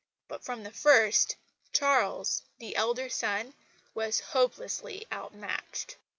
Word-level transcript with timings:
But 0.27 0.43
from 0.43 0.63
the 0.63 0.71
first, 0.71 1.35
Charles, 1.73 2.41
the 2.57 2.75
elder 2.75 3.07
son, 3.07 3.53
was 3.93 4.19
hopelessly 4.31 5.05
outmatched. 5.13 5.97